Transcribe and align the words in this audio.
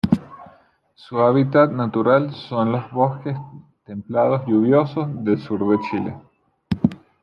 Su 0.95 1.19
hábitat 1.19 1.71
natural 1.71 2.33
son 2.33 2.71
los 2.71 2.89
bosques 2.91 3.37
templados 3.85 4.41
lluviosos 4.47 5.07
del 5.23 5.37
sur 5.39 5.59
de 5.69 5.77
Chile. 5.91 6.17